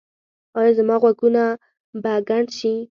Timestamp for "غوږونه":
1.01-1.43